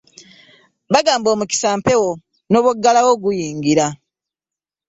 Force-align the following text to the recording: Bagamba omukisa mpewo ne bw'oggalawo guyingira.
Bagamba 0.93 1.27
omukisa 1.33 1.69
mpewo 1.79 2.11
ne 2.49 2.59
bw'oggalawo 2.63 3.11
guyingira. 3.23 3.87